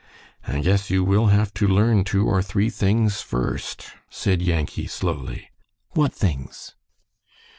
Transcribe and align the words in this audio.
"I 0.47 0.61
guess 0.61 0.89
you 0.89 1.03
will 1.03 1.27
have 1.27 1.53
to 1.53 1.67
learn 1.67 2.03
two 2.03 2.25
or 2.25 2.41
three 2.41 2.71
things 2.71 3.21
first," 3.21 3.91
said 4.09 4.41
Yankee, 4.41 4.87
slowly. 4.87 5.51
"What 5.93 6.11
things?" 6.11 6.73